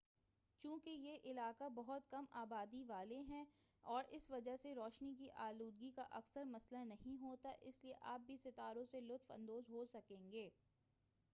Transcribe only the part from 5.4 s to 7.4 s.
آلودگی کا اکثر مسئلہ نہیں